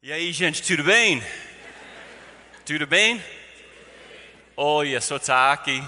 [0.00, 1.20] E aí, gente, tudo bem?
[2.64, 3.20] Tudo bem?
[4.56, 5.82] Olha, sotaque,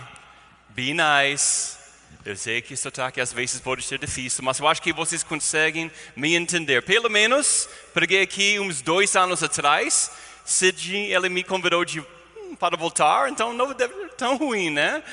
[0.71, 1.77] be nice.
[2.25, 5.93] Eu sei que sotaque às vezes pode ser difícil, mas eu acho que vocês conseguem
[6.17, 6.83] me entender.
[6.83, 10.11] Pelo menos, porque aqui uns dois anos atrás,
[10.45, 15.05] Sidney, ele me convidou de, hum, para voltar, então não deve ser tão ruim, né?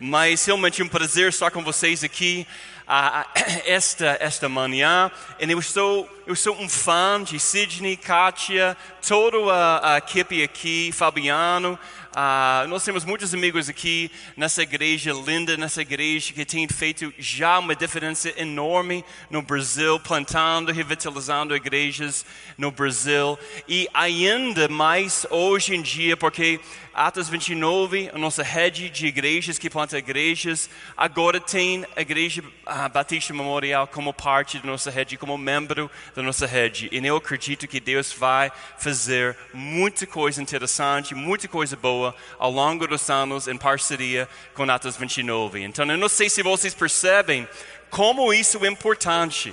[0.00, 2.46] Mas realmente é um prazer estar com vocês aqui
[3.66, 5.10] esta, esta manhã.
[5.40, 8.76] E eu sou, eu sou um fã de Sidney, Kátia,
[9.06, 11.78] toda a, a equipe aqui, Fabiano.
[12.16, 17.58] Uh, nós temos muitos amigos aqui nessa igreja linda, nessa igreja que tem feito já
[17.58, 22.24] uma diferença enorme no Brasil, plantando, revitalizando igrejas
[22.56, 23.38] no Brasil.
[23.68, 26.58] E ainda mais hoje em dia, porque
[26.98, 32.42] Atos 29, a nossa rede de igrejas que planta igrejas, agora tem a Igreja
[32.90, 36.88] Batista Memorial como parte da nossa rede, como membro da nossa rede.
[36.90, 42.86] E eu acredito que Deus vai fazer muita coisa interessante, muita coisa boa ao longo
[42.86, 45.64] dos anos em parceria com Atos 29.
[45.64, 47.46] Então, eu não sei se vocês percebem
[47.90, 49.52] como isso é importante,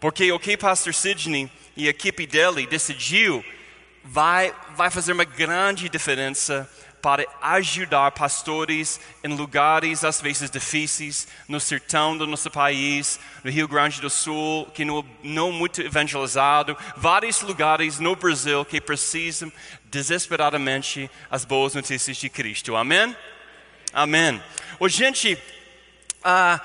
[0.00, 3.44] porque o que Pastor Sidney e a equipe dele decidiu
[4.04, 6.68] vai, vai fazer uma grande diferença
[7.00, 13.66] para ajudar pastores em lugares às vezes difíceis, no sertão do nosso país, no Rio
[13.66, 19.50] Grande do Sul, que não, não muito evangelizado, vários lugares no Brasil que precisam
[19.84, 22.76] desesperadamente as boas notícias de Cristo.
[22.76, 23.16] Amém?
[23.92, 24.40] Amém.
[24.78, 25.34] Ô, gente,
[26.18, 26.60] uh,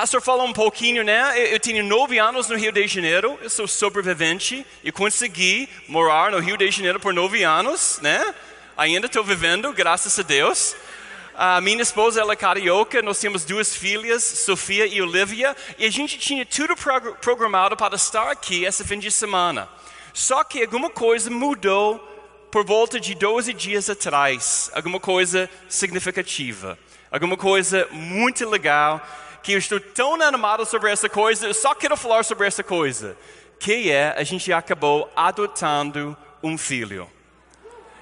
[0.00, 1.38] pastor falou um pouquinho, né?
[1.38, 6.30] Eu, eu tinha nove anos no Rio de Janeiro, eu sou sobrevivente e consegui morar
[6.30, 8.34] no Rio de Janeiro por nove anos, né?
[8.78, 10.74] ainda estou vivendo, graças a Deus.
[11.34, 15.90] A minha esposa ela é carioca, nós temos duas filhas, Sofia e Olivia, e a
[15.90, 16.74] gente tinha tudo
[17.20, 19.68] programado para estar aqui esse fim de semana.
[20.14, 21.98] Só que alguma coisa mudou
[22.50, 26.78] por volta de 12 dias atrás, alguma coisa significativa,
[27.10, 29.06] alguma coisa muito legal,
[29.42, 33.16] que eu estou tão animado sobre essa coisa, eu só quero falar sobre essa coisa,
[33.58, 37.10] que é a gente acabou adotando um filho.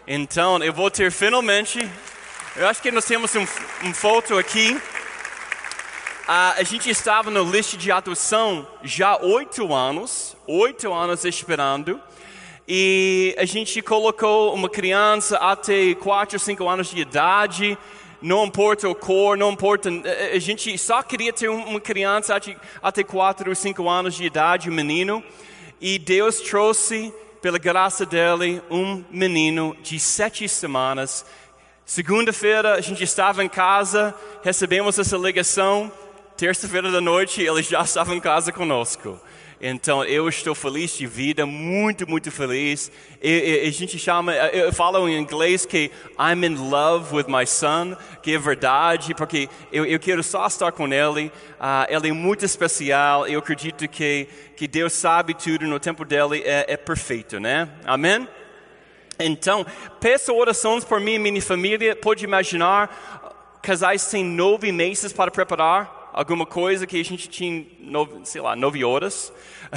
[0.07, 1.79] Então, eu vou ter finalmente.
[2.57, 3.47] Eu acho que nós temos um,
[3.85, 4.73] um foto aqui.
[4.73, 4.81] Uh,
[6.59, 12.01] a gente estava no lista de adoção já oito anos, oito anos esperando.
[12.67, 17.79] E a gente colocou uma criança até quatro, cinco anos de idade.
[18.21, 19.91] Não importa o cor, não importa.
[20.35, 24.75] A gente só queria ter uma criança até, até quatro, cinco anos de idade, um
[24.75, 25.23] menino.
[25.81, 31.25] E Deus trouxe pela graça dele, um menino de sete semanas.
[31.87, 35.91] Segunda-feira a gente estava em casa, recebemos essa ligação.
[36.37, 39.19] Terça-feira da noite ele já estava em casa conosco.
[39.61, 42.93] Então eu estou feliz de vida, muito, muito feliz.
[43.21, 47.47] E, e, a gente chama, eu falo em inglês que I'm in love with my
[47.47, 51.27] son, que é verdade, porque eu, eu quero só estar com ele.
[51.27, 53.27] Uh, ele é muito especial.
[53.27, 57.69] Eu acredito que que Deus sabe tudo no tempo dele é, é perfeito, né?
[57.85, 58.27] Amém?
[59.17, 59.65] Então,
[60.01, 61.95] peço orações por mim e minha família.
[61.95, 68.13] Pode imaginar, casais têm nove meses para preparar alguma coisa que a gente tinha, nove,
[68.25, 69.33] sei lá, nove horas.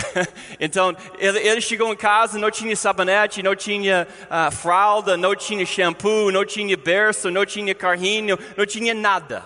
[0.60, 6.32] então, ele, chegou em casa, não tinha sabonete, não tinha uh, fralda, não tinha shampoo,
[6.32, 9.46] não tinha berço, não tinha carrinho, não tinha nada.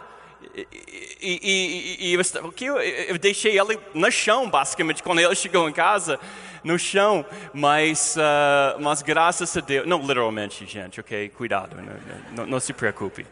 [0.55, 0.65] E,
[1.21, 2.21] e, e, e eu,
[2.61, 6.17] eu, eu deixei ele no chão, basicamente, quando ele chegou em casa,
[6.63, 7.25] no chão.
[7.53, 11.27] Mas, uh, mas graças a Deus, não literalmente, gente, ok?
[11.27, 13.25] Cuidado, não, não, não se preocupe.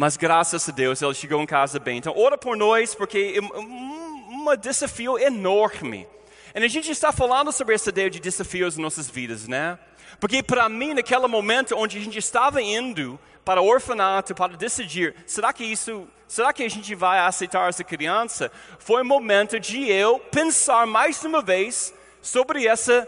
[0.00, 1.98] Mas graças a Deus ele chegou em casa bem.
[1.98, 6.08] Então, ora por nós, porque é um desafio enorme.
[6.54, 9.78] E a gente está falando sobre essa ideia de desafios em nossas vidas, né?
[10.18, 15.14] Porque para mim, naquele momento onde a gente estava indo para o orfanato para decidir,
[15.26, 18.50] será que isso, será que a gente vai aceitar essa criança?
[18.78, 23.06] Foi o momento de eu pensar mais uma vez sobre essa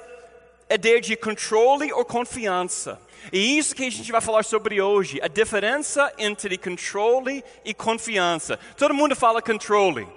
[0.69, 3.01] ideia de controle ou confiança.
[3.31, 8.59] E isso que a gente vai falar sobre hoje, a diferença entre controle e confiança.
[8.77, 10.09] Todo mundo fala controle.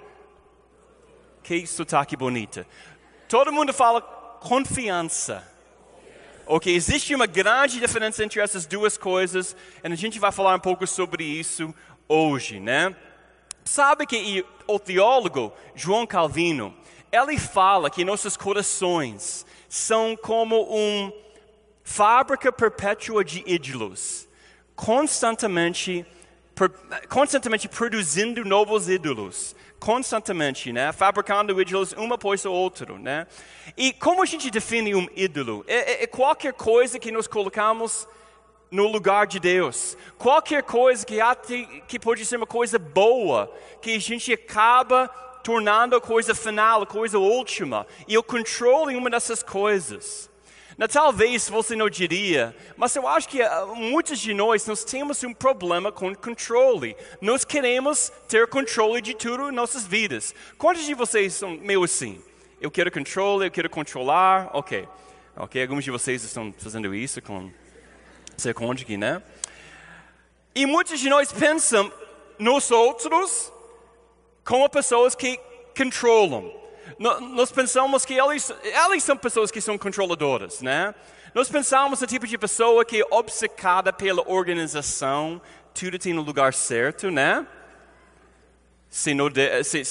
[1.42, 2.66] Que sotaque bonita.
[3.28, 5.46] Todo mundo fala confiança.
[6.46, 10.60] Ok, existe uma grande diferença entre essas duas coisas, e a gente vai falar um
[10.60, 11.74] pouco sobre isso
[12.08, 12.94] hoje, né?
[13.64, 16.72] Sabe que o teólogo João Calvino,
[17.10, 21.12] ele fala que nossos corações são como um
[21.86, 24.28] fábrica perpétua de ídolos,
[24.74, 26.04] constantemente
[27.08, 30.90] constantemente produzindo novos ídolos, constantemente, né?
[30.90, 33.26] Fabricando ídolos um após o outro, né?
[33.76, 35.64] E como a gente define um ídolo?
[35.68, 38.08] É, é, é qualquer coisa que nós colocamos
[38.70, 39.96] no lugar de Deus.
[40.18, 41.18] Qualquer coisa que,
[41.86, 45.08] que pode ser uma coisa boa, que a gente acaba
[45.44, 47.86] tornando a coisa final, a coisa última.
[48.08, 50.28] E o controle uma dessas coisas.
[50.92, 55.32] Talvez você não diria, mas eu acho que uh, muitos de nós nós temos um
[55.32, 56.94] problema com controle.
[57.18, 60.34] Nós queremos ter controle de tudo em nossas vidas.
[60.58, 62.22] Quantos de vocês são meio assim?
[62.60, 64.50] Eu quero controle, eu quero controlar.
[64.52, 64.86] Ok,
[65.34, 65.62] ok.
[65.62, 67.50] Alguns de vocês estão fazendo isso com
[68.36, 69.22] seu cônjuge, né?
[70.54, 71.90] E muitos de nós pensam
[72.38, 73.50] nos outros
[74.44, 75.40] como pessoas que
[75.74, 76.65] controlam
[76.98, 80.94] nós pensamos que eles, eles são pessoas que são controladoras, né?
[81.34, 85.40] Nós pensamos no tipo de pessoa que é obcecada pela organização,
[85.74, 87.46] tudo tem no lugar certo, né?
[88.96, 89.46] Se não, de,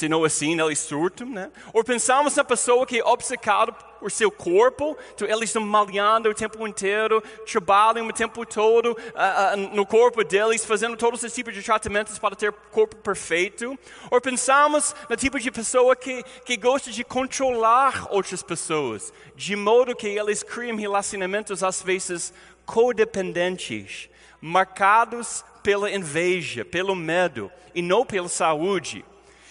[0.10, 1.52] não assim, eles surtam, né?
[1.72, 6.34] Ou pensamos na pessoa que é obcecada por seu corpo, então eles estão malhando o
[6.34, 11.54] tempo inteiro, trabalham o tempo todo uh, uh, no corpo deles, fazendo todos esses tipos
[11.54, 13.78] de tratamentos para ter corpo perfeito.
[14.10, 19.96] Ou pensamos no tipo de pessoa que, que gosta de controlar outras pessoas, de modo
[19.96, 22.34] que eles criam relacionamentos às vezes
[22.66, 24.10] codependentes,
[24.42, 29.04] marcados pela inveja, pelo medo e não pela saúde.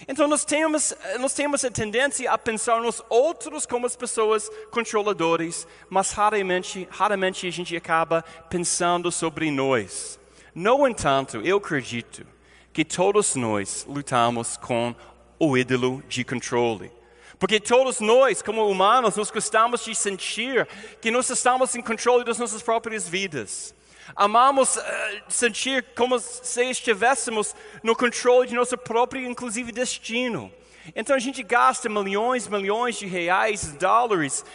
[0.07, 5.67] Então nós temos, nós temos a tendência a pensar nos outros como as pessoas controladoras,
[5.89, 10.17] mas raramente, raramente a gente acaba pensando sobre nós.
[10.53, 12.25] No entanto, eu acredito
[12.71, 14.95] que todos nós lutamos com
[15.37, 16.93] o ídolo de controle.
[17.37, 20.65] Porque todos nós, como humanos, nós gostamos de sentir
[21.01, 23.75] que nós estamos em controle das nossas próprias vidas.
[24.15, 24.81] Amamos uh,
[25.29, 30.51] sentir como se estivéssemos no controle de nosso próprio, inclusive, destino.
[30.95, 34.45] Então a gente gasta milhões, milhões de reais, dólares,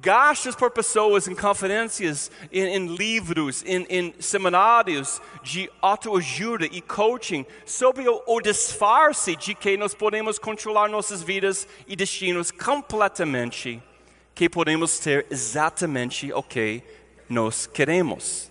[0.00, 7.46] gastos por pessoas em conferências, em, em livros, em, em, seminários de autoajuda e coaching
[7.64, 13.82] sobre o, o disfarce de que nós podemos controlar nossas vidas e destinos completamente,
[14.34, 16.82] que podemos ter exatamente o que
[17.28, 18.50] nós queremos.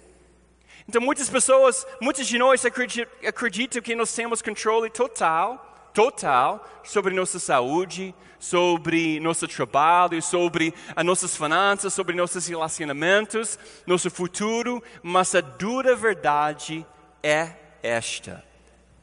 [0.90, 7.38] Então, muitas pessoas, muitos de nós acreditam que nós temos controle total, total, sobre nossa
[7.38, 15.42] saúde, sobre nosso trabalho, sobre as nossas finanças, sobre nossos relacionamentos, nosso futuro, mas a
[15.42, 16.84] dura verdade
[17.22, 17.52] é
[17.84, 18.44] esta.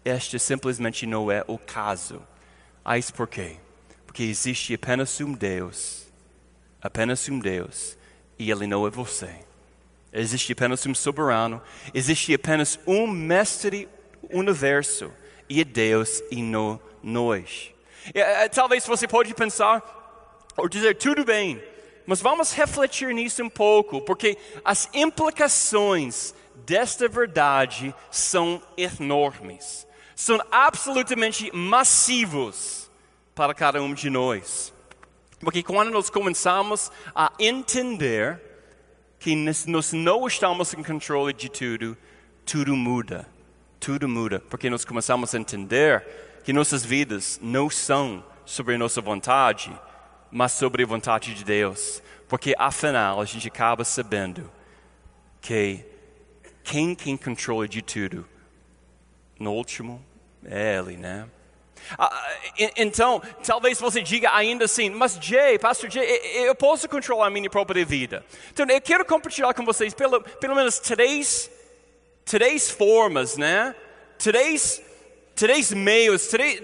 [0.04, 2.20] Este simplesmente não é o caso.
[2.84, 3.58] Ah, isso por quê?
[4.04, 6.08] Porque existe apenas um Deus,
[6.82, 7.96] apenas um Deus,
[8.36, 9.46] e Ele não é você.
[10.12, 11.60] Existe apenas um soberano,
[11.92, 13.88] existe apenas um mestre
[14.30, 15.12] universo,
[15.48, 17.72] e é Deus e não nós.
[18.14, 19.82] É, talvez você pode pensar
[20.56, 21.62] ou dizer tudo bem,
[22.06, 31.50] mas vamos refletir nisso um pouco, porque as implicações desta verdade são enormes, são absolutamente
[31.54, 32.90] massivos
[33.34, 34.72] para cada um de nós.
[35.40, 38.40] Porque quando nós começamos a entender
[39.18, 41.96] que nós não estamos em controle de tudo,
[42.44, 43.26] tudo muda.
[43.78, 46.04] Tudo muda, porque nós começamos a entender
[46.42, 49.70] que nossas vidas não são sobre nossa vontade,
[50.30, 52.02] mas sobre a vontade de Deus.
[52.28, 54.50] Porque afinal a gente acaba sabendo
[55.40, 55.84] que
[56.64, 58.26] quem tem controle de tudo,
[59.38, 60.04] no último,
[60.44, 61.28] é Ele, né?
[61.98, 62.36] Ah,
[62.76, 66.04] então, talvez você diga ainda assim, mas Jay, Pastor Jay,
[66.46, 68.24] eu posso controlar a minha própria vida.
[68.52, 71.50] Então, eu quero compartilhar com vocês pelo, pelo menos três,
[72.24, 73.74] três formas, né?
[74.18, 74.82] Três,
[75.34, 76.60] três meios, três,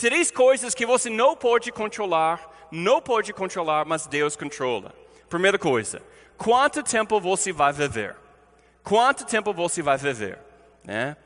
[0.00, 4.92] três coisas que você não pode controlar, não pode controlar, mas Deus controla.
[5.28, 6.02] Primeira coisa,
[6.36, 8.16] quanto tempo você vai viver?
[8.82, 10.38] Quanto tempo você vai viver?
[10.84, 11.16] Né?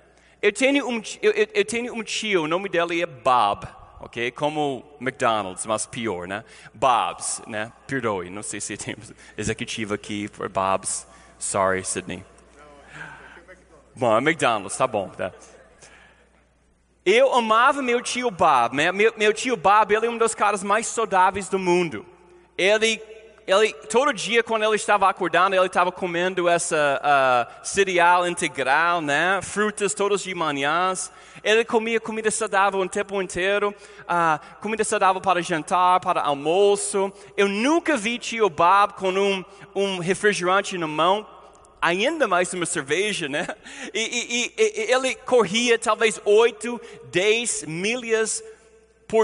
[0.42, 3.68] Eu tenho um, eu, eu tenho um tio, o nome dele é Bob,
[4.00, 4.30] ok?
[4.30, 6.44] Como McDonald's, mas pior, né?
[6.72, 7.70] Bob's, né?
[7.86, 8.96] Perdoe, não sei se tem
[9.36, 11.06] executivo aqui por Bob's.
[11.38, 12.24] Sorry, Sydney.
[13.94, 15.30] Bom, é McDonald's, tá bom, tá?
[17.04, 18.74] Eu amava meu tio Bob.
[18.74, 22.06] Meu, meu tio Bob, ele é um dos caras mais saudáveis do mundo.
[22.56, 23.00] Ele
[23.50, 29.40] ele, todo dia quando ele estava acordando, ele estava comendo essa uh, cereal integral, né?
[29.42, 31.10] frutas todas de manhãs.
[31.42, 37.12] Ele comia comida saudável o tempo inteiro, uh, comida saudável para jantar, para almoço.
[37.36, 41.26] Eu nunca vi tio Bob com um, um refrigerante na mão
[41.82, 43.46] ainda mais uma cerveja, né?
[43.94, 46.80] E, e, e, ele corria talvez 8,
[47.10, 48.50] 10 milhas por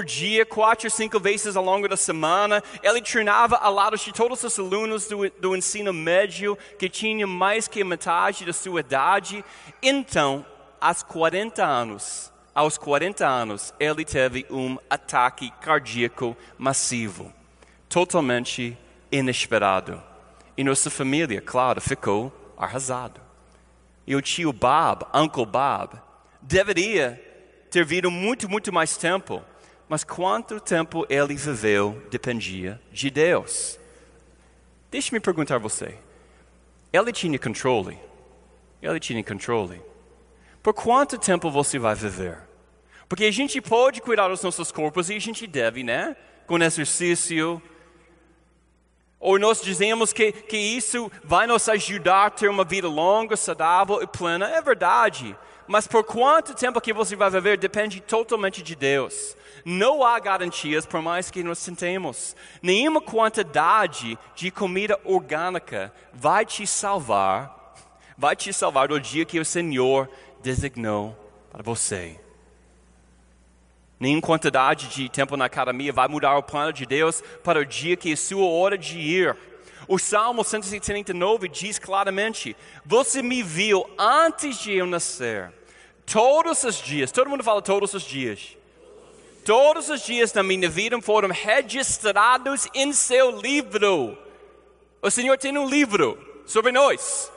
[0.04, 2.62] dia, quatro, cinco vezes ao longo da semana.
[2.82, 7.68] Ele treinava ao lado de todos os alunos do, do ensino médio que tinham mais
[7.68, 9.44] que metade da sua idade.
[9.82, 10.44] Então,
[10.80, 17.32] aos 40 anos, aos 40 anos, ele teve um ataque cardíaco massivo,
[17.88, 18.76] totalmente
[19.12, 20.02] inesperado.
[20.56, 23.20] E nossa família, claro, ficou arrasado.
[24.06, 26.00] E o tio Bob, Uncle Bob,
[26.40, 27.22] deveria
[27.70, 29.44] ter vivido muito, muito mais tempo
[29.88, 33.78] mas quanto tempo ele viveu dependia de Deus.
[34.90, 35.96] Deixe-me perguntar a você.
[36.92, 37.98] Ele tinha controle?
[38.82, 39.80] Ele tinha controle.
[40.62, 42.38] Por quanto tempo você vai viver?
[43.08, 46.16] Porque a gente pode cuidar dos nossos corpos e a gente deve, né?
[46.46, 47.62] Com exercício.
[49.20, 54.02] Ou nós dizemos que, que isso vai nos ajudar a ter uma vida longa, saudável
[54.02, 54.48] e plena.
[54.48, 55.36] É verdade.
[55.66, 59.36] Mas por quanto tempo que você vai viver depende totalmente de Deus.
[59.64, 62.36] Não há garantias por mais que nós tentemos.
[62.62, 67.74] Nenhuma quantidade de comida orgânica vai te salvar,
[68.16, 70.08] vai te salvar do dia que o Senhor
[70.40, 71.16] designou
[71.50, 72.20] para você.
[73.98, 77.96] Nenhuma quantidade de tempo na academia vai mudar o plano de Deus para o dia
[77.96, 79.36] que é sua hora de ir.
[79.88, 85.52] O Salmo 139 diz claramente: Você me viu antes de eu nascer.
[86.04, 88.56] Todos os dias, todo mundo fala todos os dias.
[89.44, 94.18] Todos os dias da minha vida foram registrados em seu livro.
[95.00, 97.30] O Senhor tem um livro sobre nós.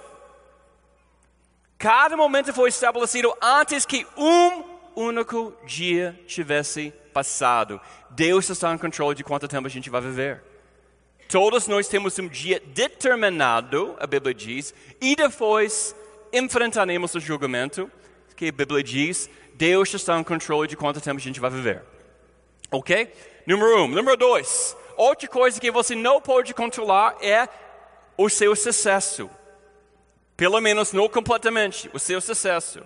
[1.78, 4.64] Cada momento foi estabelecido antes que um
[4.96, 7.80] único dia tivesse passado.
[8.10, 10.49] Deus está em controle de quanto tempo a gente vai viver.
[11.30, 15.96] Todos nós temos um dia determinado, a Bíblia diz, e depois
[16.34, 17.90] enfrentaremos o julgamento,
[18.36, 21.84] que a Bíblia diz, Deus está em controle de quanto tempo a gente vai viver.
[22.72, 23.14] Ok?
[23.46, 23.88] Número um.
[23.90, 24.76] Número dois.
[24.98, 27.48] Outra coisa que você não pode controlar é
[28.18, 29.30] o seu sucesso.
[30.36, 32.82] Pelo menos não completamente, o seu sucesso.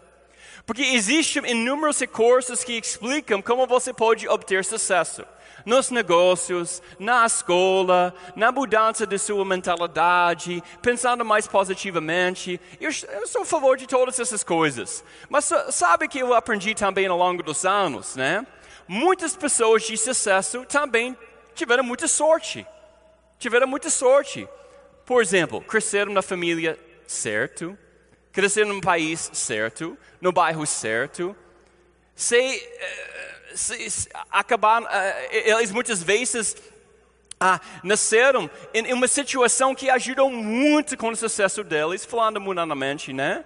[0.66, 5.26] Porque existem inúmeros recursos que explicam como você pode obter sucesso.
[5.66, 12.60] Nos negócios, na escola, na mudança de sua mentalidade, pensando mais positivamente.
[12.82, 15.04] Eu, eu sou a favor de todas essas coisas.
[15.30, 18.46] Mas sabe que eu aprendi também ao longo dos anos, né?
[18.88, 21.18] muitas pessoas de sucesso também
[21.56, 22.66] tiveram muita sorte.
[23.40, 24.48] Tiveram muita sorte.
[25.06, 27.78] Por exemplo, cresceram na família certo,
[28.34, 31.36] cresceram no país certo, no bairro certo.
[32.16, 36.58] Se, eh, se, se acabaram, eh, eles muitas vezes
[37.40, 43.46] ah, nasceram em uma situação que ajudou muito com o sucesso deles, falando mundanamente, né?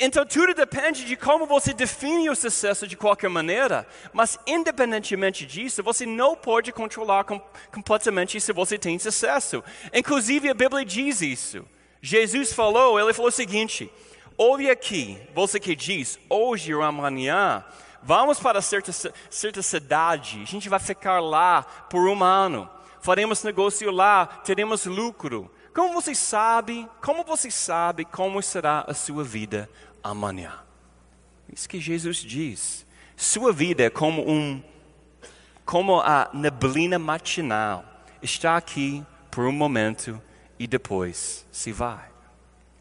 [0.00, 5.82] Então tudo depende de como você define o sucesso de qualquer maneira, mas independentemente disso,
[5.82, 7.40] você não pode controlar com,
[7.72, 9.62] completamente se você tem sucesso.
[9.92, 11.66] Inclusive a Bíblia diz isso.
[12.00, 13.90] Jesus falou, ele falou o seguinte:
[14.38, 17.64] Olhe aqui, você que diz, hoje ou amanhã,
[18.02, 18.92] vamos para certa,
[19.30, 22.68] certa cidade, a gente vai ficar lá por um ano,
[23.00, 25.50] faremos negócio lá, teremos lucro.
[25.74, 29.68] Como você sabe, como você sabe como será a sua vida
[30.02, 30.52] amanhã?
[31.52, 32.86] Isso que Jesus diz.
[33.16, 34.62] Sua vida é como um
[35.64, 37.84] como a neblina matinal.
[38.22, 40.20] Está aqui por um momento
[40.58, 42.04] e depois se vai.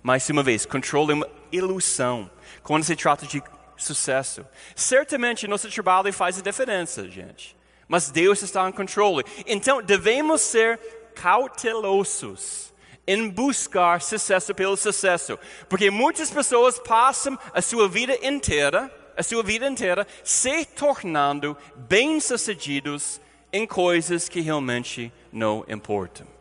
[0.02, 2.30] Mais uma vez, controle é uma ilusão
[2.62, 3.42] quando se trata de
[3.78, 4.46] sucesso.
[4.76, 7.56] Certamente nosso trabalho faz a diferença, gente.
[7.88, 9.24] Mas Deus está em controle.
[9.46, 10.80] Então devemos ser
[11.16, 12.74] cautelosos
[13.08, 15.40] em buscar sucesso pelo sucesso.
[15.70, 23.22] Porque muitas pessoas passam a sua vida inteira, a sua vida inteira, se tornando bem-sucedidos
[23.54, 26.35] em coisas que realmente não importam.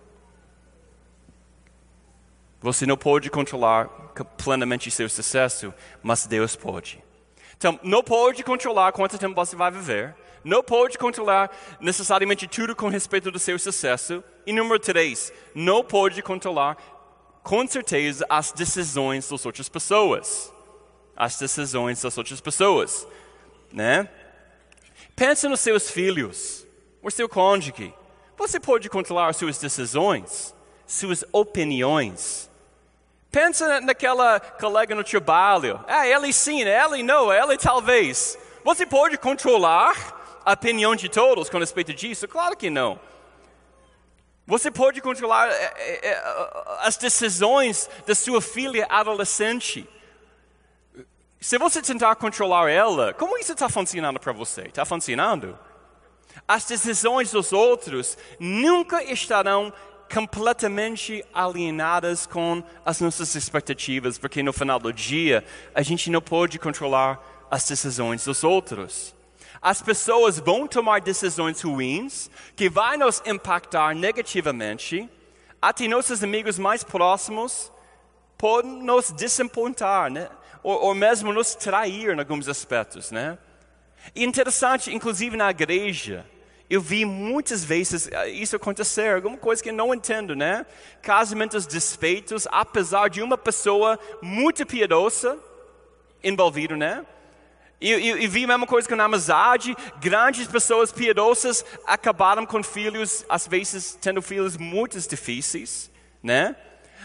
[2.65, 3.91] Você não pode controlar
[4.43, 6.99] plenamente seu sucesso, mas Deus pode.
[7.59, 12.89] Então, não pode controlar quanto tempo você vai viver, não pode controlar necessariamente tudo com
[12.89, 14.25] respeito do seu sucesso.
[14.47, 16.79] E número três, não pode controlar
[17.43, 20.51] com certeza as decisões das outras pessoas.
[21.15, 23.07] As decisões das outras pessoas,
[23.71, 24.09] né?
[25.15, 26.67] Pense nos seus filhos,
[27.03, 27.93] o seu cônjuge.
[28.39, 30.55] Você pode controlar suas decisões,
[30.87, 32.54] suas opiniões.
[33.35, 35.85] Pensa naquela colega no trabalho.
[35.89, 38.39] Ah, ele sim, ele não, ele talvez.
[38.63, 42.29] Você pode controlar a opinião de todos com respeito disso?
[42.29, 42.97] Claro que não.
[44.47, 46.23] Você pode controlar é, é, é,
[46.83, 49.85] as decisões da sua filha adolescente.
[51.41, 54.61] Se você tentar controlar ela, como isso está funcionando para você?
[54.69, 55.59] Está funcionando?
[56.47, 59.73] As decisões dos outros nunca estarão
[60.15, 65.45] completamente alienadas com as nossas expectativas, porque no final do dia
[65.75, 69.13] a gente não pode controlar as decisões dos outros.
[69.61, 75.11] As pessoas vão tomar decisões ruins que vão nos impactar negativamente.
[75.61, 77.73] Até nossos amigos mais próximos
[78.39, 80.29] podem nos desapontar, né?
[80.63, 83.37] ou, ou mesmo nos trair em alguns aspectos, né?
[84.15, 86.25] E interessante, inclusive na igreja,
[86.69, 90.65] eu vi muitas vezes eh, isso acontecer, alguma coisa que eu não entendo, né?
[91.03, 95.39] Casamentos desfeitos, apesar de uma pessoa muito piedosa
[96.23, 97.05] envolvida, né?
[97.81, 99.77] E, vi a mesma coisa com a amizade.
[100.01, 105.91] Grandes pessoas piedosas acabaram com filhos, às vezes tendo filhos muito difíceis,
[106.23, 106.57] né?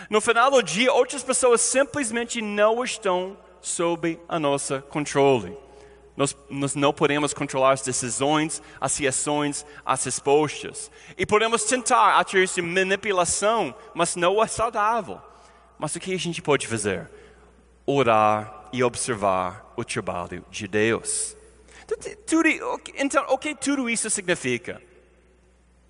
[0.09, 5.57] No final do dia, outras pessoas simplesmente não estão sob a nossa controle.
[6.19, 10.91] Nós, nós, não podemos controlar as decisões, as reações, as respostas.
[11.17, 15.21] E podemos tentar através de manipulação, mas não é saudável.
[15.77, 17.09] Mas o que a gente pode fazer?
[17.85, 21.37] Orar e observar o trabalho de Deus.
[22.97, 24.81] Então, o que tudo isso significa?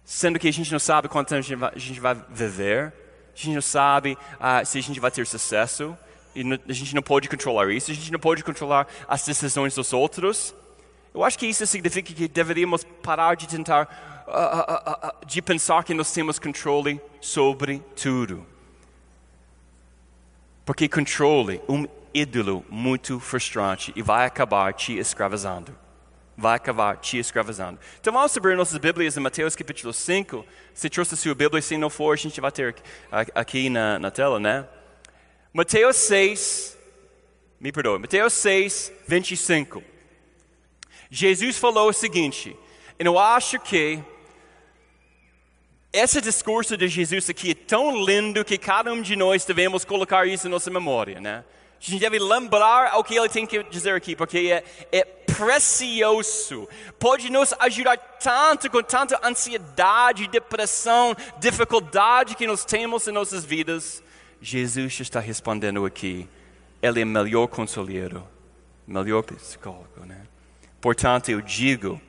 [0.05, 2.93] Sendo que a gente não sabe quanto tempo a gente vai viver,
[3.33, 5.98] a gente não sabe uh, se a gente vai ter sucesso,
[6.39, 9.91] e a gente não pode controlar isso, a gente não pode controlar as decisões dos
[9.91, 10.55] outros.
[11.13, 15.84] Eu acho que isso significa que deveríamos parar de tentar, uh, uh, uh, de pensar
[15.84, 18.46] que nós temos controle sobre tudo.
[20.63, 25.75] Porque controle, um ídolo muito frustrante e vai acabar te escravizando.
[26.38, 27.79] Vai acabar te escravizando.
[28.00, 30.46] Então vamos abrir nossas Bíblias em Mateus capítulo 5.
[30.74, 32.75] Se trouxe a sua Bíblia, se não for, a gente vai ter
[33.36, 34.65] aqui na, na tela, né?
[35.51, 36.77] Mateus 6,
[37.60, 39.84] me perdoe, Mateus 6, 25.
[41.10, 42.56] Jesus falou o seguinte,
[43.00, 44.00] eu acho que
[45.91, 50.27] esse discurso de Jesus aqui é tão lindo que cada um de nós devemos colocar
[50.27, 51.44] isso em nossa memória, né?
[51.82, 56.70] A gente deve lembrar o que ele tem que dizer aqui, porque é, é precioso.
[57.00, 64.03] Pode nos ajudar tanto com tanta ansiedade, depressão, dificuldade que nós temos em nossas vidas.
[64.42, 66.28] Jesus está respondendo aqui.
[66.82, 68.25] Ele é melhor conselheiro,
[68.88, 70.22] melhor psicólogo, né?
[70.80, 72.02] Portanto, eu digo,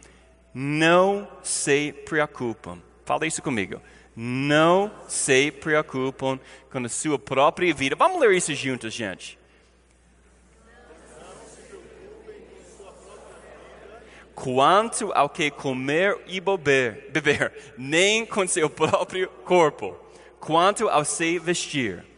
[0.54, 2.80] não se preocupem.
[3.04, 3.80] Fala isso comigo.
[4.14, 6.40] Não se preocupem
[6.70, 7.96] com a sua própria vida.
[7.96, 9.38] Vamos ler isso juntos, gente.
[14.34, 19.96] Quanto ao que comer e beber, beber, nem com seu próprio corpo.
[20.38, 22.09] Quanto ao se vestir.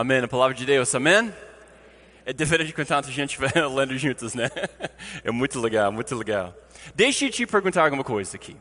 [0.00, 0.20] Amém.
[0.20, 1.30] A palavra de Deus, amém?
[2.24, 4.48] É diferente quando tanta gente vai lendo juntos, né?
[5.22, 6.54] É muito legal, muito legal.
[6.94, 8.56] Deixa eu te perguntar alguma coisa aqui.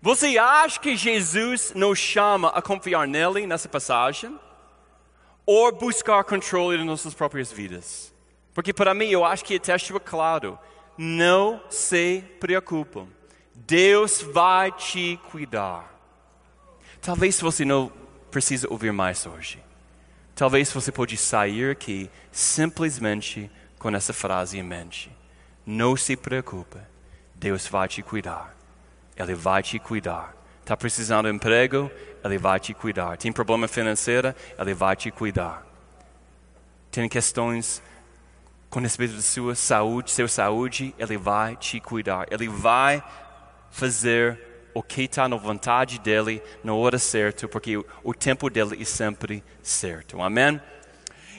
[0.00, 4.34] Você acha que Jesus nos chama a confiar nele nessa passagem?
[5.44, 8.10] Ou buscar controle de nossas próprias vidas?
[8.54, 10.58] Porque para mim, eu acho que o texto é claro.
[10.96, 13.06] Não se preocupem.
[13.54, 15.94] Deus vai te cuidar.
[17.02, 17.92] Talvez você não
[18.30, 19.67] precise ouvir mais hoje.
[20.38, 25.10] Talvez você pode sair aqui simplesmente com essa frase em mente.
[25.66, 26.78] Não se preocupe,
[27.34, 28.56] Deus vai te cuidar.
[29.16, 30.32] Ele vai te cuidar.
[30.60, 31.90] Está precisando de emprego?
[32.24, 33.16] Ele vai te cuidar.
[33.16, 34.32] Tem problema financeiro?
[34.56, 35.66] Ele vai te cuidar.
[36.88, 37.82] Tem questões
[38.70, 42.28] com respeito à sua saúde, sua saúde, Ele vai te cuidar.
[42.30, 43.02] Ele vai
[43.72, 44.38] fazer
[44.74, 49.42] o que está na vontade dEle na hora certa, porque o, tempo dEle é sempre
[49.62, 50.20] certo.
[50.20, 50.60] Amém?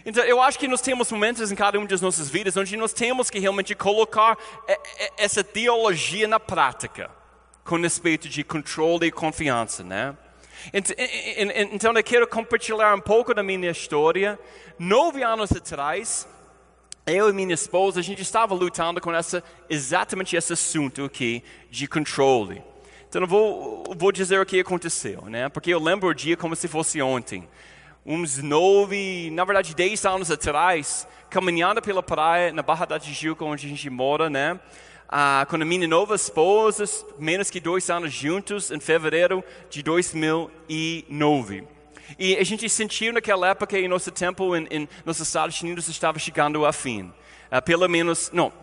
[0.06, 2.94] Então, eu acho que nós temos momentos em cada uma das nossas vidas onde nós
[2.94, 4.38] temos que realmente colocar
[5.18, 7.12] essa teologia na prática,
[7.64, 10.18] com respeito de controle e confiança, né?
[11.72, 14.40] Então, eu quero compartilhar um pouco da minha história.
[14.78, 16.28] Nove anos atrás,
[17.06, 21.88] eu e minha esposa, a gente estava lutando com essa, exatamente esse assunto aqui de
[21.88, 22.62] controle.
[23.10, 25.50] Então eu vou, vou dizer o que aconteceu, né?
[25.50, 27.50] Porque eu lembro o dia como se fosse ontem.
[28.06, 33.66] Uns nove, na verdade dez anos atrás, caminhando pela praia na Barra da Tijuca, onde
[33.66, 34.60] a gente mora, né?
[35.10, 36.86] Ah, com a minha nova esposa,
[37.18, 41.64] menos que dois anos juntos, em fevereiro de 2009.
[42.20, 46.20] E a gente sentiu naquela época, em nosso tempo, em, em nos Estados Unidos, estava
[46.20, 47.12] chegando a fim.
[47.52, 48.54] Uh, pelo menos, não,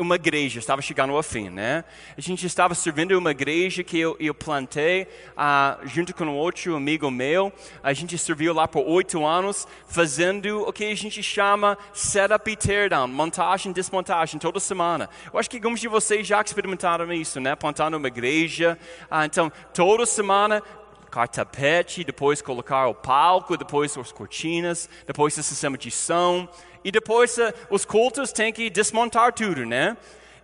[0.00, 1.84] uma igreja estava chegando ao fim, né?
[2.16, 5.02] A gente estava servindo uma igreja que eu, eu plantei
[5.36, 7.52] uh, junto com um outro amigo meu.
[7.82, 12.56] A gente serviu lá por oito anos, fazendo o que a gente chama setup e
[12.56, 15.08] teardown, montagem, desmontagem, toda semana.
[15.32, 17.54] Eu acho que alguns de vocês já experimentaram isso, né?
[17.54, 18.78] Plantando uma igreja.
[19.10, 20.62] Uh, então, toda semana
[21.10, 26.48] colocar tapete, depois colocar o palco, depois as cortinas, depois o sistema de som,
[26.84, 29.96] e depois uh, os cultos têm que desmontar tudo, né?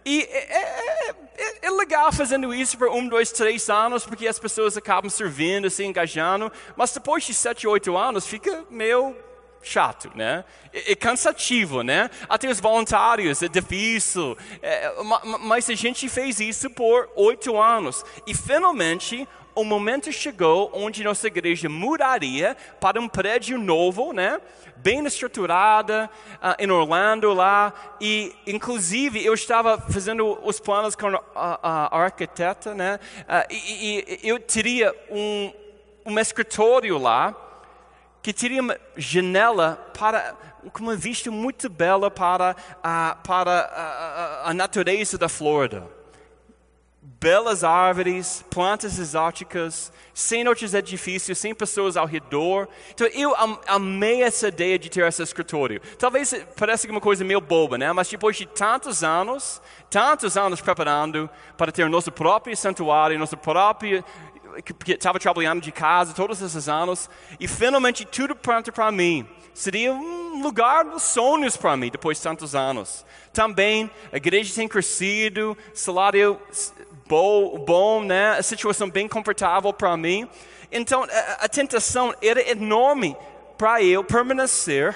[0.04, 4.38] E é, é, é, é, legal fazendo isso por um, dois, três anos, porque as
[4.38, 9.16] pessoas acabam servindo, se engajando, mas depois de sete, oito anos fica meio
[9.62, 10.44] chato, né?
[10.72, 12.10] É, é, cansativo, né?
[12.28, 14.92] Até os voluntários é difícil, é,
[15.40, 19.26] mas a gente fez isso por oito anos e finalmente
[19.56, 24.38] o momento chegou onde nossa igreja mudaria para um prédio novo, né?
[24.76, 27.72] Bem estruturada, uh, em Orlando lá.
[27.98, 33.00] E, inclusive, eu estava fazendo os planos com a, a, a arquiteta, né?
[33.22, 35.52] Uh, e, e, eu teria um,
[36.04, 37.34] um escritório lá
[38.22, 40.34] que teria uma janela para
[40.72, 45.95] com uma vista muito bela para, uh, para a, a natureza da Flórida
[47.20, 52.68] belas árvores, plantas exóticas, sem outros edifícios, sem pessoas ao redor.
[52.92, 53.34] Então eu
[53.66, 55.80] amei essa ideia de ter esse escritório.
[55.98, 57.92] Talvez pareça uma coisa meio boba, né?
[57.92, 64.04] Mas depois de tantos anos, tantos anos preparando para ter nosso próprio santuário, nosso próprio
[64.62, 69.26] que estava trabalhando de casa todos esses anos e finalmente tudo pronto para mim.
[69.52, 73.04] Seria um lugar dos sonhos para mim depois de tantos anos.
[73.32, 76.40] Também a igreja tem crescido, salário
[77.08, 78.30] bom, né?
[78.38, 80.28] A situação bem confortável para mim.
[80.70, 81.06] Então,
[81.38, 83.16] a, tentação era enorme
[83.56, 84.94] para eu permanecer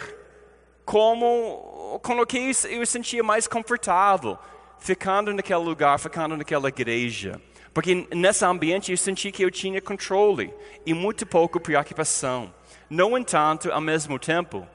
[0.84, 4.38] como com o que eu sentia mais confortável,
[4.78, 7.40] ficando naquele lugar, ficando naquela igreja.
[7.72, 10.52] Porque nesse ambiente eu senti que eu tinha controle
[10.84, 12.52] e muito pouco preocupação.
[12.88, 14.66] No entanto, ao mesmo tempo,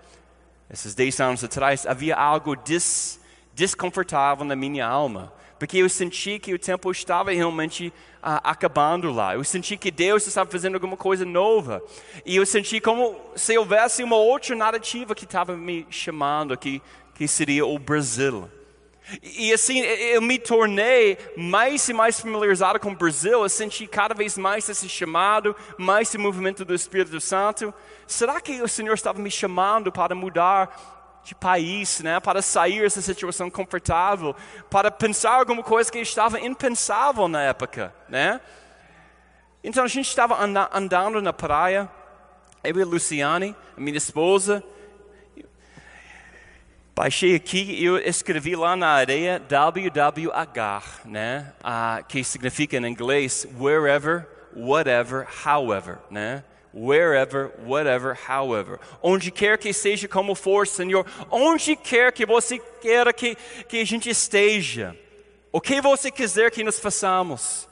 [0.70, 3.20] esses dez anos atrás, havia algo des,
[3.54, 7.88] desconfortável na minha alma porque eu senti que o tempo estava realmente
[8.18, 9.36] uh, acabando lá.
[9.36, 11.82] Eu senti que Deus estava fazendo alguma coisa nova.
[12.26, 16.82] E eu senti como se houvesse uma outra narrativa que estava me chamando aqui,
[17.14, 18.50] que seria o Brasil.
[19.22, 23.88] E, e assim, eu me tornei mais e mais familiarizado com o Brasil, eu senti
[23.88, 27.74] cada vez mais esse chamado, mais esse movimento do Espírito Santo.
[28.08, 30.95] Será que o Senhor estava me chamando para mudar
[31.26, 34.36] de país, né, para sair dessa situação confortável,
[34.70, 38.40] para pensar alguma coisa que estava impensável na época, né?
[39.64, 40.38] Então a gente estava
[40.72, 41.90] andando na praia,
[42.64, 44.64] eu e a Luciane, a minha esposa,
[46.96, 53.48] baixei aqui e eu escrevi lá na areia WWH, né, ah, que significa em inglês
[53.60, 56.44] wherever, whatever, however, né?
[56.76, 58.80] Wherever, whatever, however.
[59.02, 63.36] Onde quer que seja como for, Senhor, onde quer que você queira que,
[63.68, 64.96] que a gente esteja,
[65.52, 67.68] o que você quiser que nós façamos,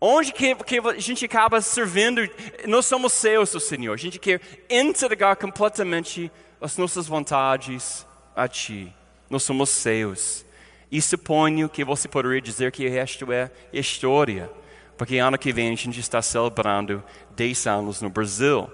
[0.00, 2.28] onde que, que a gente acaba servindo,
[2.66, 8.92] nós somos seus, Senhor, a gente quer entregar completamente as nossas vontades a Ti,
[9.30, 10.44] nós somos seus.
[10.90, 14.50] E suponho que você poderia dizer que isto é história,
[14.96, 17.02] porque ano que vem a gente está celebrando
[17.34, 18.70] 10 anos no Brasil.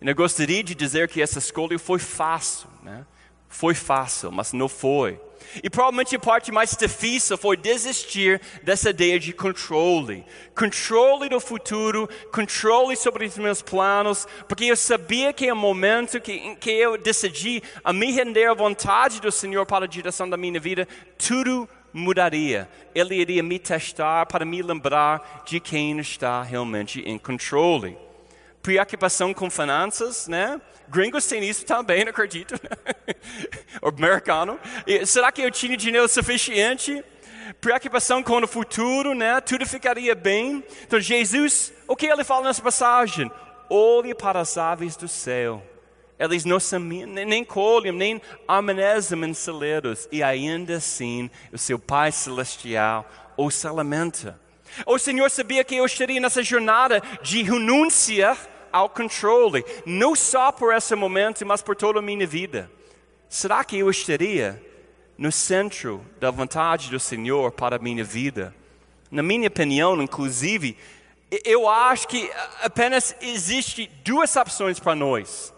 [0.00, 3.04] E eu gostaria de dizer que essa escolha foi fácil, né?
[3.48, 5.20] Foi fácil, mas não foi.
[5.62, 10.24] E provavelmente a parte mais difícil foi desistir dessa ideia de controle.
[10.54, 16.20] Controle do futuro, controle sobre os meus planos, porque eu sabia que é o momento
[16.20, 20.28] que, em que eu decidi a me render à vontade do Senhor para a direção
[20.28, 22.68] da minha vida, tudo mudaria.
[22.94, 27.96] Ele iria me testar para me lembrar de quem está realmente em controle
[28.68, 30.60] preocupação com finanças, né?
[30.88, 32.54] Gringos têm isso também, acredito.
[33.80, 34.58] o americano.
[34.86, 37.02] E será que eu tinha dinheiro suficiente?
[37.62, 39.40] Preocupação com o futuro, né?
[39.40, 40.62] Tudo ficaria bem.
[40.86, 43.30] Então Jesus, o que ele fala nessa passagem?
[43.70, 45.62] Olhe para as aves do céu.
[46.18, 46.58] Eles não
[47.26, 50.08] nem colhem, nem amanhecem em celeiros.
[50.10, 54.38] E ainda assim, o seu Pai Celestial os alimenta.
[54.84, 58.36] O Senhor sabia que eu estaria nessa jornada de renúncia
[58.72, 62.70] ao controle, não só por esse momento, mas por toda a minha vida.
[63.28, 64.62] Será que eu estaria
[65.16, 68.54] no centro da vontade do Senhor para a minha vida?
[69.10, 70.76] Na minha opinião, inclusive,
[71.44, 72.30] eu acho que
[72.62, 75.52] apenas existe duas opções para nós.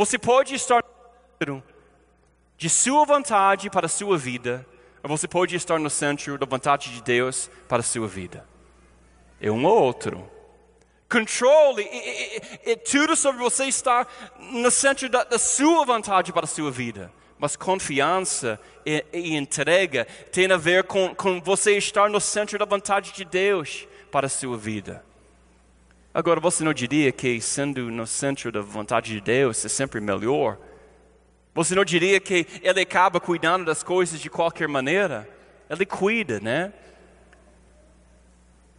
[0.00, 0.82] Você pode estar
[2.56, 4.66] de sua vontade para a sua vida,
[5.02, 8.48] ou você pode estar no centro da vontade de Deus para a sua vida.
[9.38, 10.26] É um ou outro.
[11.06, 14.06] Controle e, tudo sobre você está
[14.38, 17.12] no centro da, da, sua vontade para a sua vida.
[17.38, 22.64] Mas confiança e, e entrega tem a ver com, com você estar no centro da
[22.64, 25.04] vontade de Deus para a sua vida.
[26.12, 30.58] Agora, você não diria que sendo no centro da vontade de Deus é sempre melhor?
[31.54, 35.28] Você não diria que Ele acaba cuidando das coisas de qualquer maneira?
[35.68, 36.72] Ele cuida, né?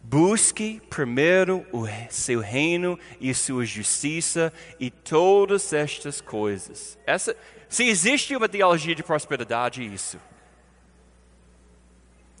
[0.02, 6.98] Busque primeiro o seu reino e sua justiça e todas estas coisas.
[7.06, 7.34] Essa,
[7.66, 10.18] se existe uma teologia de prosperidade, é isso.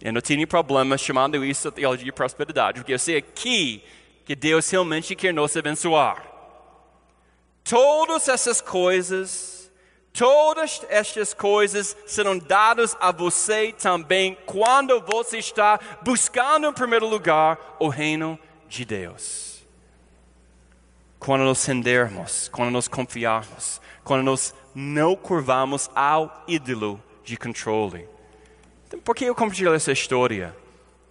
[0.02, 3.82] Eu não tenho problema chamando isso de teologia de prosperidade, porque eu sei aqui
[4.24, 6.24] que Deus realmente quer nos abençoar.
[7.64, 9.62] Todas essas coisas
[10.12, 17.76] Todas estas coisas serão dadas a você também quando você está buscando em primeiro lugar
[17.80, 19.62] o reino de Deus.
[21.18, 28.06] Quando nos rendermos, quando nos confiarmos, quando nos não curvamos ao ídolo de controle.
[28.86, 30.54] Então, por que eu compartilho essa história?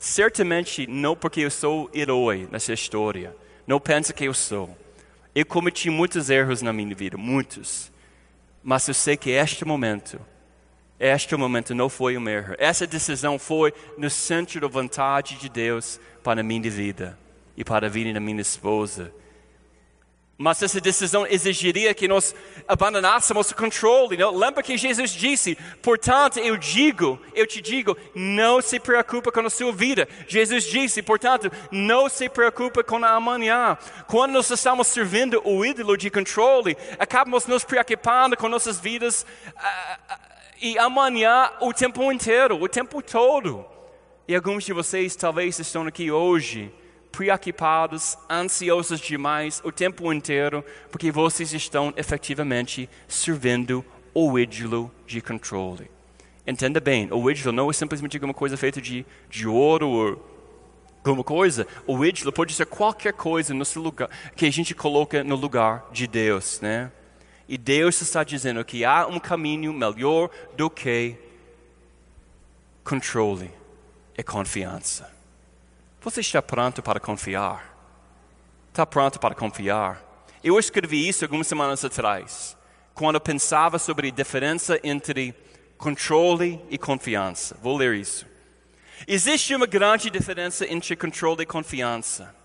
[0.01, 3.35] Certamente não porque eu sou herói nessa história.
[3.67, 4.75] Não pense que eu sou.
[5.35, 7.91] Eu cometi muitos erros na minha vida, muitos.
[8.63, 10.19] Mas eu sei que este momento,
[10.99, 12.55] este momento não foi um erro.
[12.57, 17.15] Essa decisão foi no centro da vontade de Deus para a minha vida
[17.55, 19.13] e para a vida da minha esposa
[20.41, 22.33] mas essa decisão exigiria que nós
[22.67, 24.17] abandonássemos o controle.
[24.17, 24.35] Não?
[24.35, 29.49] Lembra que Jesus disse: portanto, eu digo, eu te digo, não se preocupa com a
[29.51, 30.07] sua vida.
[30.27, 33.77] Jesus disse, portanto, não se preocupa com a amanhã.
[34.07, 40.13] Quando nós estamos servindo o ídolo de controle, acabamos nos preocupando com nossas vidas uh,
[40.13, 40.19] uh,
[40.59, 43.63] e amanhã o tempo inteiro, o tempo todo.
[44.27, 46.73] E alguns de vocês talvez estão aqui hoje
[47.11, 55.89] preocupados, ansiosos demais o tempo inteiro, porque vocês estão efetivamente servindo o ídolo de controle.
[56.45, 60.31] Entenda bem, o ídolo não é simplesmente alguma coisa feita de, de ouro ou
[61.03, 61.67] alguma coisa.
[61.85, 66.07] O ídolo pode ser qualquer coisa no lugar, que a gente coloca no lugar de
[66.07, 66.91] Deus, né?
[67.47, 71.15] E Deus está dizendo que há um caminho melhor do que
[72.83, 73.51] controle
[74.17, 75.20] e confiança.
[76.03, 77.77] Você está pronto para confiar?
[78.69, 80.01] Está pronto para confiar?
[80.43, 82.57] Eu escrevi isso algumas semanas atrás,
[82.95, 85.35] quando eu pensava sobre a diferença entre
[85.77, 87.55] controle e confiança.
[87.61, 88.25] Vou ler isso.
[89.07, 92.35] Existe uma grande diferença entre controle e confiança.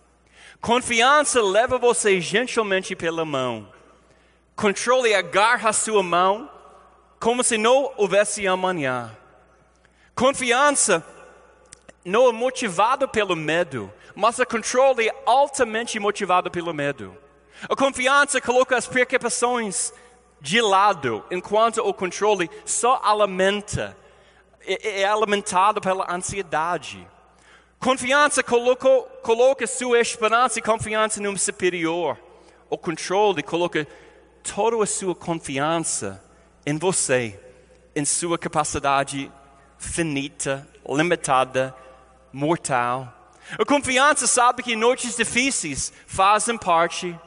[0.60, 3.72] Confiança leva você gentilmente pela mão.
[4.54, 6.50] Controle agarra sua mão
[7.18, 9.16] como se não houvesse amanhã.
[10.14, 11.02] Confiança
[12.06, 17.16] não é motivado pelo medo, mas o controle é altamente motivado pelo medo.
[17.68, 19.92] A confiança coloca as preocupações
[20.40, 23.96] de lado, enquanto o controle só alimenta,
[24.64, 27.04] é, é alimentado pela ansiedade.
[27.80, 28.88] Confiança coloca,
[29.22, 32.16] coloca sua esperança e confiança no superior.
[32.70, 33.84] O controle coloca
[34.44, 36.22] toda a sua confiança
[36.64, 37.40] em você,
[37.96, 39.30] em sua capacidade
[39.76, 41.74] finita, limitada,
[42.32, 43.12] mortal.
[43.58, 47.18] A confiança sabe que noites difíceis fazem parte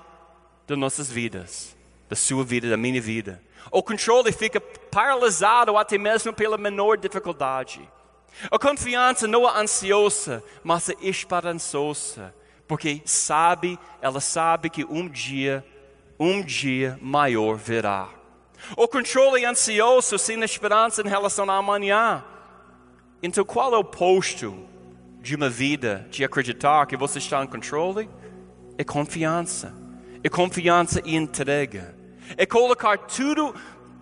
[0.67, 1.75] das nossas vidas,
[2.09, 3.41] da sua vida, da minha vida.
[3.71, 7.81] O controle fica paralisado até mesmo pela menor dificuldade.
[8.51, 12.33] A confiança não é ansiosa, mas é esperançosa,
[12.67, 15.65] porque sabe, ela sabe que um dia,
[16.19, 18.09] um dia maior virá.
[18.75, 22.23] O controle é ansioso, sem esperança em relação ao amanhã.
[23.21, 24.67] Então, qual é o posto
[25.21, 28.09] de uma vida de acreditar que você está em controle?
[28.77, 29.73] É confiança.
[30.23, 31.95] É confiança e entrega.
[32.37, 33.53] É colocar tudo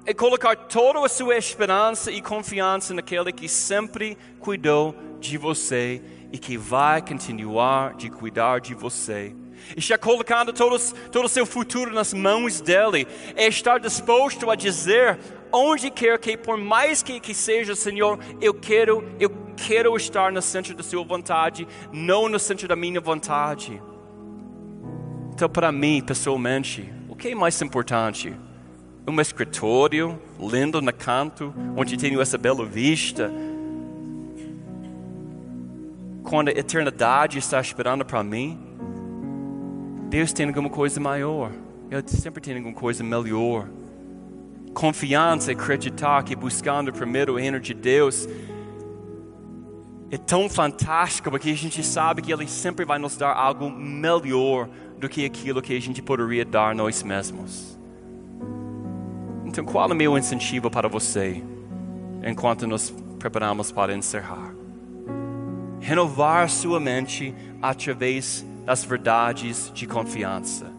[0.06, 6.02] é colocar toda a sua esperança e confiança naquele que sempre cuidou de você
[6.32, 9.36] e que vai continuar de cuidar de você.
[9.76, 13.06] Está colocando todo, o seu futuro nas mãos dele.
[13.36, 15.20] É estar disposto a dizer
[15.52, 20.42] onde quer que, por mais que, que seja, Senhor, eu quero, eu quero estar no
[20.42, 23.82] centro da sua vontade, não no centro da minha vontade.
[25.34, 28.36] Então, para mim, pessoalmente, o que é mais importante?
[29.10, 33.32] um escritório lindo no canto, onde tenho essa bela vista.
[36.24, 38.60] Quando a eternidade está esperando para mim,
[40.10, 41.52] Deus tem alguma coisa maior.
[41.90, 43.70] Ele sempre tem alguma coisa melhor.
[44.78, 48.30] Confiança, acreditar que buscando primeiro o reino de Deus
[50.12, 54.70] é tão fantástico porque a gente sabe que Ele sempre vai nos dar algo melhor
[55.00, 57.76] do que aquilo que a gente poderia dar nós mesmos.
[59.48, 61.44] Então, qual é o meu incentivo para você
[62.24, 64.54] enquanto nos preparamos para encerrar?
[65.80, 70.77] Renovar sua mente através das verdades de confiança.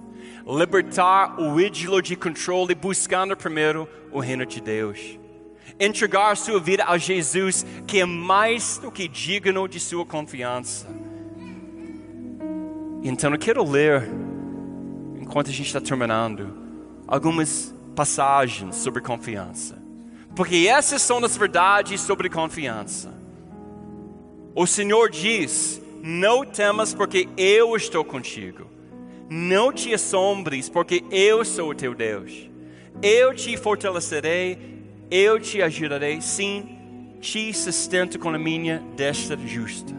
[0.49, 5.19] Libertar o ídolo de controle, buscando primeiro o reino de Deus.
[5.79, 10.89] Entregar sua vida a Jesus, que é mais do que digno de sua confiança.
[13.03, 14.09] Então, eu quero ler,
[15.21, 16.57] enquanto a gente está terminando,
[17.07, 19.77] algumas passagens sobre confiança.
[20.35, 23.13] Porque essas são as verdades sobre confiança.
[24.55, 28.78] O Senhor diz: Não temas, porque eu estou contigo.
[29.29, 32.49] Não te assombres, porque eu sou o teu Deus.
[33.03, 34.59] Eu te fortalecerei,
[35.11, 36.79] eu te ajudarei, sim,
[37.21, 39.95] te sustento com a minha destra justa.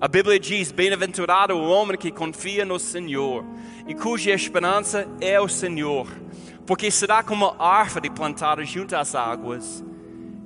[0.00, 3.44] A Bíblia diz: Bem-aventurado o homem que confia no Senhor
[3.86, 6.06] e cuja esperança é o Senhor
[6.66, 9.84] porque será como árvore plantada junto às águas,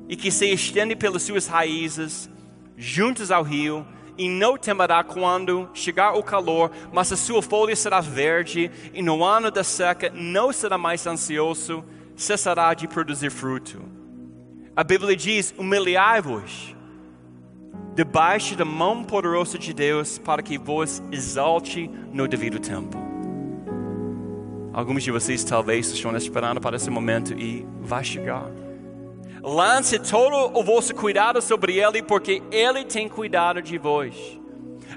[0.08, 2.28] e que se estende pelas suas raízes,
[2.76, 3.86] juntas ao rio,
[4.18, 9.24] e não temerá quando chegar o calor, mas a sua folha será verde, e no
[9.24, 11.84] ano da seca não será mais ansioso,
[12.16, 13.80] cessará de produzir fruto.
[14.74, 16.74] A Bíblia diz: humilhai-vos
[17.94, 22.96] debaixo da mão poderosa de Deus, para que vos exalte no devido tempo.
[24.72, 28.48] Alguns de vocês talvez estão esperando para esse momento e vai chegar.
[29.42, 34.38] Lance todo o vosso cuidado sobre Ele, porque Ele tem cuidado de vós.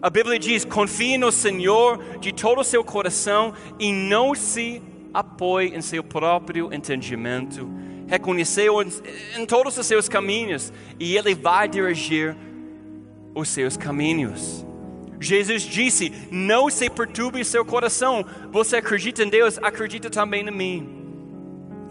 [0.02, 4.82] A Bíblia diz: confie no Senhor de todo o seu coração e não se
[5.14, 7.70] apoie em seu próprio entendimento.
[8.08, 12.36] Reconheceu em todos os seus caminhos e Ele vai dirigir
[13.34, 14.66] os seus caminhos.
[15.20, 18.26] Jesus disse: Não se perturbe seu coração.
[18.52, 21.01] Você acredita em Deus, acredita também em mim.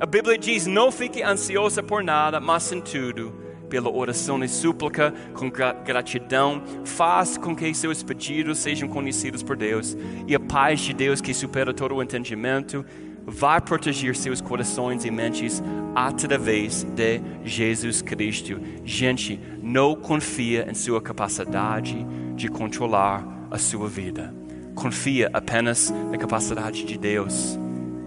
[0.00, 3.34] A Bíblia diz: Não fique ansiosa por nada, mas em tudo,
[3.68, 9.94] pela oração e súplica, com gratidão, faz com que seus pedidos sejam conhecidos por Deus.
[10.26, 12.82] E a paz de Deus, que supera todo o entendimento,
[13.26, 15.62] vai proteger seus corações e mentes
[15.94, 18.58] através de Jesus Cristo.
[18.82, 24.34] Gente, não confia em sua capacidade de controlar a sua vida.
[24.74, 27.58] Confia apenas na capacidade de Deus,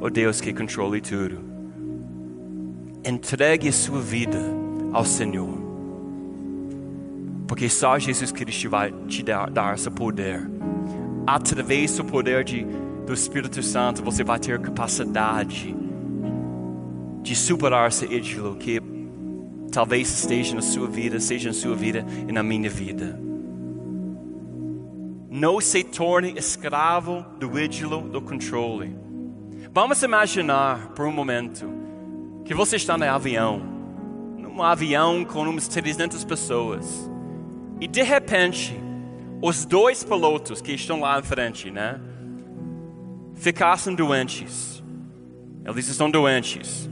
[0.02, 1.53] o Deus que controla tudo.
[3.06, 4.40] Entregue a sua vida
[4.94, 5.58] ao Senhor,
[7.48, 10.50] porque só Jesus Cristo vai te dar, dar esse poder.
[11.28, 12.66] Através do poder de,
[13.06, 15.76] do Espírito Santo, você vai ter capacidade
[17.22, 18.82] de superar esse ídolo que
[19.72, 23.20] talvez esteja na sua vida, seja na sua vida e na minha vida
[25.34, 28.96] não se torne escravo do ídolo do controle.
[29.74, 31.83] Vamos imaginar por um momento
[32.46, 33.62] que você está no avião,
[34.38, 37.10] num avião com umas 300 pessoas,
[37.80, 38.80] e de repente,
[39.42, 42.00] os dois pilotos que estão lá em frente, né,
[43.36, 44.84] ficassem doentes.
[45.66, 46.90] Eles estão doentes.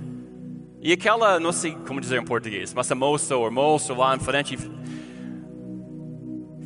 [0.82, 4.20] E aquela, não sei como dizer em português, mas a moça ou moço lá em
[4.20, 4.58] frente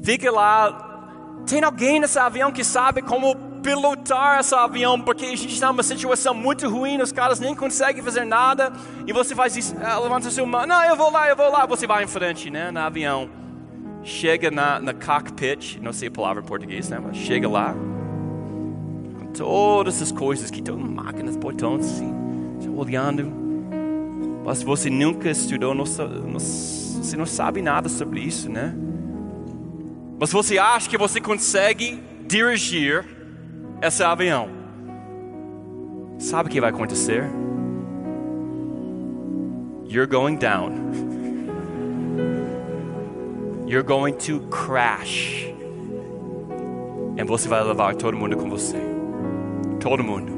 [0.03, 1.43] fica lá.
[1.47, 5.81] Tem alguém nesse avião que sabe como pilotar esse avião, porque a gente está numa
[5.81, 8.71] situação muito ruim, os caras nem conseguem fazer nada,
[9.07, 11.87] e você faz isso, levanta seu mão, não, eu vou lá, eu vou lá, você
[11.87, 13.27] vai em frente, né, no avião.
[14.03, 19.25] Chega na, na cockpit, não sei a palavra em português, né, mas chega lá, com
[19.33, 22.13] todas as coisas, que tem máquinas, botões, assim,
[22.77, 23.33] olhando,
[24.45, 28.75] mas você nunca estudou, não, não, você não sabe nada sobre isso, né?
[30.19, 33.14] Mas você acha que você consegue dirigir
[33.85, 34.49] esse avião?
[36.17, 37.29] Sabe o que vai acontecer?
[39.87, 40.73] You're going down.
[43.67, 45.53] You're going to crash.
[47.17, 48.77] E você vai levar todo mundo com você.
[49.79, 50.33] Todo mundo.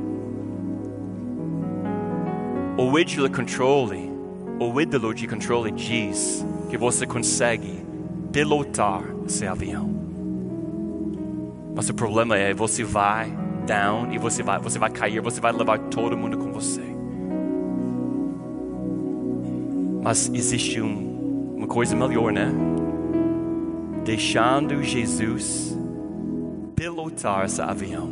[2.78, 4.12] O ídolo controle,
[4.60, 7.84] o ídolo de controle diz que você consegue
[8.32, 9.97] pilotar esse avião.
[11.78, 13.32] Mas o problema é você vai
[13.68, 16.82] down e você vai, você vai cair, você vai levar todo mundo com você.
[20.02, 22.52] Mas existe um, uma coisa melhor, né?
[24.04, 25.78] Deixando Jesus
[26.76, 28.10] pilotar esse avião.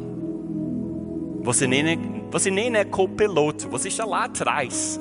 [1.41, 1.97] Você nem é,
[2.29, 4.99] você nem é copiloto, você está lá atrás.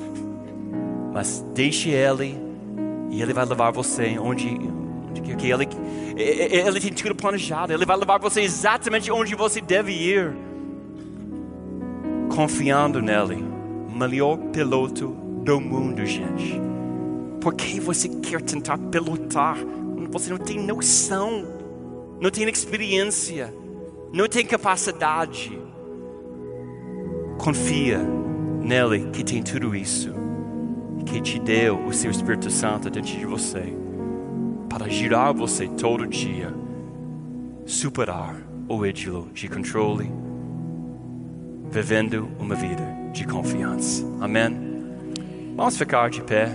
[1.13, 2.35] Mas deixe ele
[3.11, 4.57] e ele vai levar você onde
[5.21, 5.67] que ele,
[6.15, 10.35] ele tem tudo planejado, ele vai levar você exatamente onde você deve ir,
[12.33, 13.43] confiando nele,
[13.93, 15.07] melhor piloto
[15.43, 16.59] do mundo, gente.
[17.41, 19.57] Por que você quer tentar pilotar?
[20.11, 21.45] Você não tem noção,
[22.19, 23.53] não tem experiência,
[24.11, 25.57] não tem capacidade.
[27.37, 27.99] Confia
[28.61, 30.11] nele que tem tudo isso,
[31.05, 33.84] que te deu o seu Espírito Santo dentro de você
[34.77, 36.53] para girar você todo dia,
[37.65, 38.35] superar
[38.67, 40.11] o ídolo de controle,
[41.71, 44.05] vivendo uma vida de confiança.
[44.19, 44.53] Amém?
[45.55, 46.49] Vamos ficar de pé.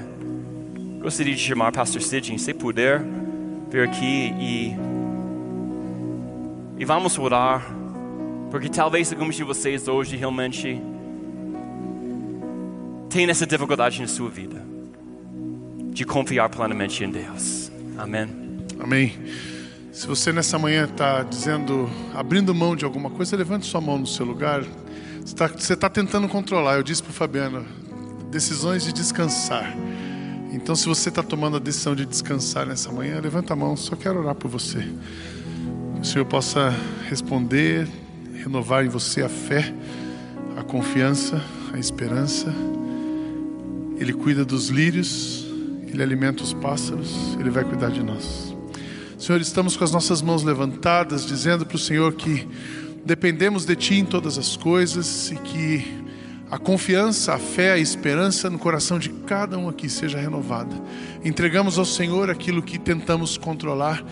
[1.01, 3.03] Gostaria de chamar Pastor Sidney, se puder,
[3.71, 4.77] vir aqui e,
[6.77, 7.65] e vamos orar,
[8.51, 10.79] porque talvez alguns de vocês hoje realmente
[13.09, 14.63] tenham essa dificuldade na sua vida
[15.91, 17.60] de confiar plenamente em Deus.
[18.01, 18.27] Amém.
[18.83, 19.13] Amém.
[19.93, 24.07] Se você nessa manhã está dizendo, abrindo mão de alguma coisa, levante sua mão no
[24.07, 24.65] seu lugar.
[25.21, 25.35] Você
[25.75, 26.77] está tá tentando controlar.
[26.77, 27.63] Eu disse para o Fabiano,
[28.31, 29.77] decisões de descansar.
[30.51, 33.77] Então, se você está tomando a decisão de descansar nessa manhã, levanta a mão.
[33.77, 34.79] Só quero orar por você.
[35.97, 36.75] Que o Senhor possa
[37.07, 37.87] responder,
[38.33, 39.75] renovar em você a fé,
[40.57, 42.47] a confiança, a esperança.
[43.99, 45.40] Ele cuida dos lírios
[45.93, 48.55] ele alimenta os pássaros, Ele vai cuidar de nós.
[49.19, 52.49] Senhor, estamos com as nossas mãos levantadas, dizendo para o Senhor que
[53.05, 56.01] dependemos de Ti em todas as coisas e que
[56.51, 60.75] a confiança, a fé, a esperança no coração de cada um aqui seja renovada.
[61.25, 64.03] Entregamos ao Senhor aquilo que tentamos controlar,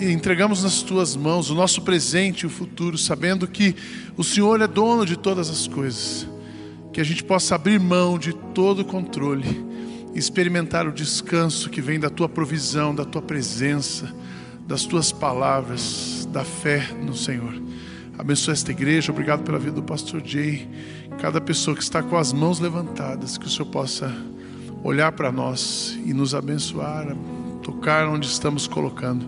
[0.00, 3.74] entregamos nas tuas mãos o nosso presente e o futuro, sabendo que
[4.16, 6.26] o Senhor é dono de todas as coisas.
[6.92, 9.73] Que a gente possa abrir mão de todo o controle
[10.14, 14.12] experimentar o descanso que vem da tua provisão, da tua presença,
[14.66, 17.54] das tuas palavras, da fé no Senhor.
[18.16, 20.68] Abençoa esta igreja, obrigado pela vida do pastor Jay.
[21.20, 24.14] Cada pessoa que está com as mãos levantadas, que o Senhor possa
[24.84, 27.16] olhar para nós e nos abençoar,
[27.62, 29.26] tocar onde estamos colocando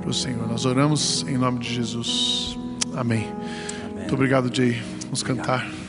[0.00, 0.48] para o Senhor.
[0.48, 2.56] Nós oramos em nome de Jesus.
[2.94, 3.28] Amém.
[3.84, 3.96] Amém.
[3.96, 4.80] Muito obrigado, Jay.
[5.04, 5.46] Vamos obrigado.
[5.46, 5.81] cantar.